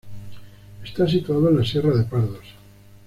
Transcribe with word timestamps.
Está 0.83 1.07
situado 1.07 1.49
en 1.49 1.57
la 1.57 1.63
Sierra 1.63 1.95
de 1.95 2.05
Pardos. 2.05 2.43